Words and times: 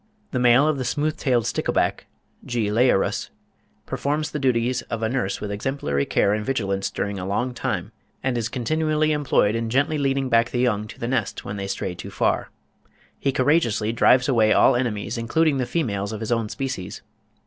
The 0.31 0.39
male 0.39 0.67
of 0.67 0.79
the 0.79 0.83
smooth 0.83 1.15
tailed 1.15 1.45
stickleback 1.45 2.07
(G. 2.43 2.69
leiurus) 2.71 3.29
performs 3.85 4.31
the 4.31 4.39
duties 4.39 4.81
of 4.89 5.03
a 5.03 5.09
nurse 5.09 5.39
with 5.39 5.51
exemplary 5.51 6.07
care 6.07 6.33
and 6.33 6.43
vigilance 6.43 6.89
during 6.89 7.19
a 7.19 7.25
long 7.27 7.53
time, 7.53 7.91
and 8.23 8.35
is 8.35 8.49
continually 8.49 9.11
employed 9.11 9.53
in 9.53 9.69
gently 9.69 9.99
leading 9.99 10.27
back 10.27 10.49
the 10.49 10.57
young 10.57 10.87
to 10.87 10.99
the 10.99 11.07
nest, 11.07 11.45
when 11.45 11.57
they 11.57 11.67
stray 11.67 11.93
too 11.93 12.09
far. 12.09 12.49
He 13.19 13.31
courageously 13.31 13.93
drives 13.93 14.27
away 14.27 14.51
all 14.53 14.75
enemies 14.75 15.19
including 15.19 15.57
the 15.57 15.67
females 15.67 16.11
of 16.11 16.19
his 16.19 16.31
own 16.31 16.49
species. 16.49 17.03